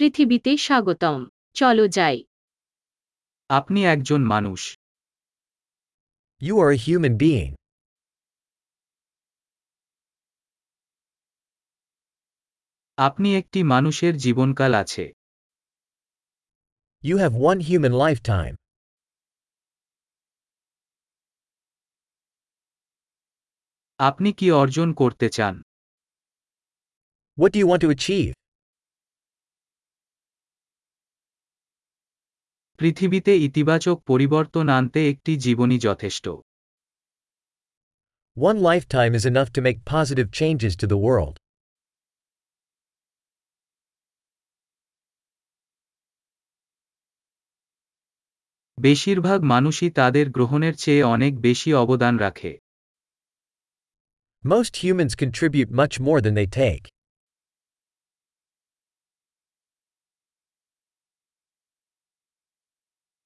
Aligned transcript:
পৃথিবীতে 0.00 0.56
স্বাগতম। 0.56 1.28
চলো 1.54 1.88
যাই। 1.88 2.24
আপনি 3.48 3.84
একজন 3.84 4.24
মানুষ। 4.28 4.78
ইউ 6.40 6.60
আর 6.60 6.72
হিউম্যান 6.74 7.16
বিং 7.16 7.54
আপনি 12.96 13.36
একটি 13.36 13.62
মানুষের 13.62 14.16
জীবনকাল 14.16 14.74
আছে। 14.74 15.12
You 17.02 17.16
have 17.16 17.32
one 17.42 17.58
human 17.58 17.92
lifetime 18.22 18.56
আপনি 23.98 24.32
কি 24.32 24.50
অর্জন 24.50 24.94
করতে 24.94 25.28
চান? 25.30 25.62
What 27.38 27.52
do 27.54 27.64
you 27.64 27.76
want 27.76 27.98
to? 27.98 28.39
পৃথিবীতে 32.80 33.32
ইতিবাচক 33.38 33.96
পরিবর্তন 34.02 34.66
আনতে 34.68 35.00
একটি 35.10 35.32
জীবনী 35.36 35.78
যথেষ্ট 35.78 36.28
One 38.36 38.58
lifetime 38.70 39.12
is 39.18 39.24
enough 39.26 39.50
to 39.52 39.60
make 39.66 39.78
positive 39.96 40.28
changes 40.32 40.72
to 40.76 40.86
the 40.92 41.00
world. 41.06 41.36
বেশিরভাগ 48.78 49.38
মানুষই 49.44 49.90
তাদের 49.90 50.26
গ্রহণের 50.30 50.74
চেয়ে 50.76 51.02
অনেক 51.14 51.32
বেশি 51.40 51.70
অবদান 51.74 52.14
রাখে 52.16 52.52
Most 54.44 54.72
humans 54.84 55.12
contribute 55.22 55.70
much 55.80 55.94
more 56.06 56.20
than 56.24 56.34
they 56.40 56.48
take. 56.64 56.84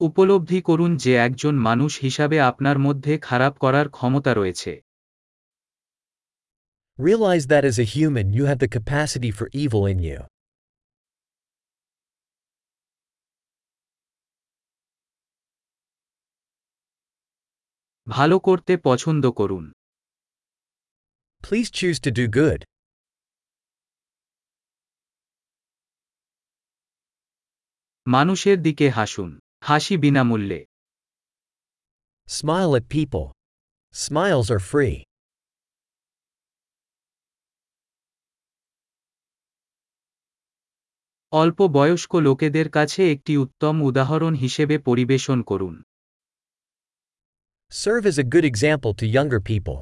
উপলব্ধি 0.00 0.62
করুন 0.62 0.96
যে 0.96 1.12
একজন 1.26 1.54
মানুষ 1.58 1.92
হিসাবে 2.00 2.40
আপনার 2.40 2.78
মধ্যে 2.78 3.18
খারাপ 3.18 3.58
করার 3.58 3.86
ক্ষমতা 3.90 4.34
রয়েছে। 4.34 4.72
Realize 6.98 7.44
that 7.52 7.64
as 7.70 7.76
a 7.84 7.88
human 7.94 8.26
you 8.36 8.44
have 8.50 8.60
the 8.64 8.70
capacity 8.78 9.30
for 9.38 9.46
evil 9.62 9.84
in 9.92 9.98
you. 10.08 10.20
ভালো 18.06 18.36
করতে 18.38 18.72
পছন্দ 18.84 19.24
করুন। 19.30 19.64
Please 21.42 21.66
choose 21.72 21.96
to 22.00 22.10
do 22.10 22.24
good 22.40 22.60
মানুষের 28.06 28.62
দিকে 28.62 28.90
হাসুন। 28.90 29.30
হাসি 29.62 29.94
বিনামূল্যে 29.96 30.60
Smile 32.28 32.72
at 32.76 32.88
people. 32.88 33.26
Smiles 33.94 34.48
are 34.50 34.62
free. 34.62 34.96
অল্প 41.32 41.58
বয়স্ক 41.68 42.12
লোকেদের 42.16 42.68
কাছে 42.70 43.02
একটি 43.12 43.32
উত্তম 43.36 43.74
উদাহরণ 43.82 44.32
হিসেবে 44.34 44.76
পরিবেশন 44.78 45.38
করুন 45.42 45.74
Serve 47.72 48.04
as 48.06 48.18
a 48.18 48.26
good 48.34 48.46
example 48.52 48.92
to 49.00 49.04
younger 49.18 49.40
people. 49.52 49.78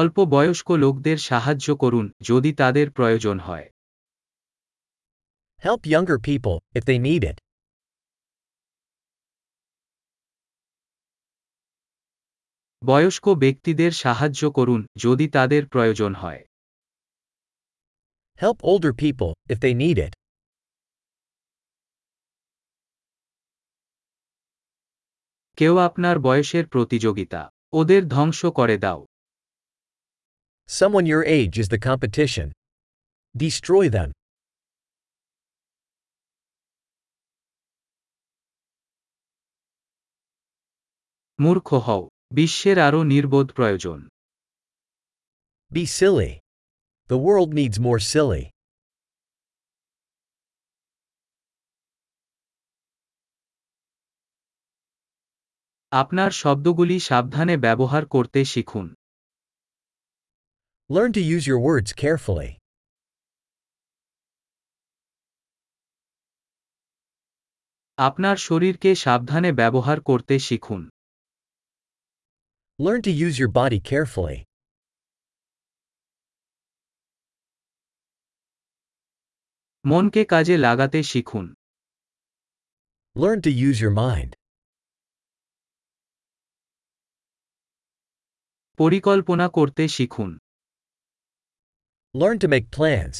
অল্প 0.00 0.16
বয়স্ক 0.24 0.68
লোকদের 0.84 1.18
সাহায্য 1.18 1.66
করুন 1.76 2.06
যদি 2.22 2.50
তাদের 2.52 2.86
প্রয়োজন 2.90 3.36
হয় 3.38 3.66
Help 5.62 5.82
younger 5.86 6.18
people, 6.20 6.56
if 6.74 6.82
they 6.84 6.98
need 6.98 7.22
it. 7.24 7.38
বয়স্ক 12.82 13.26
ব্যক্তিদের 13.34 13.92
সাহায্য 14.04 14.42
করুন 14.50 14.80
যদি 14.96 15.26
তাদের 15.28 15.62
প্রয়োজন 15.68 16.12
হয় 16.14 16.42
Help 18.40 18.58
older 18.62 18.92
people, 18.94 19.30
if 19.48 19.58
they 19.58 19.74
need 19.74 19.98
it. 20.06 20.12
কেউ 25.58 25.74
আপনার 25.78 26.16
বয়সের 26.18 26.64
প্রতিযোগিতা 26.68 27.40
ওদের 27.72 28.02
ধ্বংস 28.08 28.40
করে 28.54 28.76
দাও 28.78 29.00
Someone 30.68 31.06
your 31.06 31.24
age 31.24 31.58
is 31.58 31.68
the 31.68 31.78
competition. 31.80 32.52
Destroy 33.34 33.88
them. 33.88 34.10
মূর্খ 41.38 41.68
হও 41.86 42.02
বিশ্বের 42.34 42.76
আরও 42.78 43.00
নির্বোধ 43.04 43.48
প্রয়োজন 43.52 43.98
Be 45.70 45.84
silly. 45.88 46.32
The 47.10 47.18
world 47.18 47.50
needs 47.54 47.78
more 47.78 48.00
silly. 48.12 48.44
আপনার 55.92 56.30
শব্দগুলি 56.32 56.96
সাবধানে 57.00 57.54
ব্যবহার 57.56 58.02
করতে 58.06 58.40
শিখুন 58.44 58.86
Learn 60.89 61.11
to 61.13 61.21
use 61.35 61.45
your 61.45 61.59
words 61.59 61.89
carefully. 61.93 62.51
আপনার 67.97 68.37
শরীরকে 68.37 68.91
সাবধানে 68.95 69.51
ব্যবহার 69.53 69.97
করতে 70.01 70.35
শিখুন 70.39 70.81
Learn 72.79 73.01
to 73.01 73.11
use 73.25 73.35
your 73.41 73.51
body 73.51 73.79
carefully. 73.91 74.37
মনকে 79.85 80.21
কাজে 80.25 80.55
লাগাতে 80.57 80.99
শিখুন 81.03 81.45
Learn 83.15 83.39
to 83.41 83.51
use 83.67 83.77
your 83.83 83.95
mind. 84.05 84.31
পরিকল্পনা 88.79 89.47
করতে 89.49 89.83
শিখুন 89.87 90.31
Learn 92.13 92.37
to 92.39 92.47
make 92.47 92.67
plans. 92.71 93.17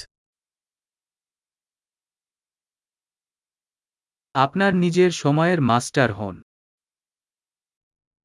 আপনার 4.35 4.71
নিজের 4.83 5.11
সময়ের 5.23 5.59
মাস্টার 5.61 6.09
হন 6.13 6.35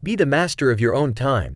Be 0.03 0.13
the 0.23 0.31
master 0.37 0.67
of 0.73 0.79
your 0.85 0.95
own 1.03 1.11
time. 1.29 1.53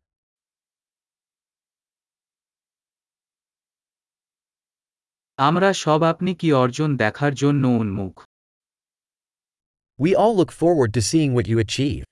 আমরা 5.38 5.70
সব 5.84 6.00
আপনি 6.12 6.30
কি 6.40 6.48
অর্জন 6.62 6.90
দেখার 6.96 7.32
জন্য 7.42 7.64
উন্মুখ 7.80 8.14
We 9.98 10.10
all 10.22 10.34
look 10.40 10.52
forward 10.62 10.90
to 10.96 11.02
seeing 11.10 11.30
what 11.36 11.46
you 11.52 11.58
achieve. 11.66 12.04